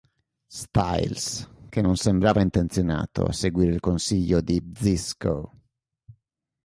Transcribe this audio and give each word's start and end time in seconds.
Styles, 0.47 1.47
che 1.69 1.79
non 1.79 1.95
sembrava 1.95 2.41
intenzionato 2.41 3.23
a 3.23 3.31
seguire 3.31 3.71
il 3.75 3.79
consiglio 3.79 4.41
di 4.41 4.59
Zbyszko. 4.59 5.51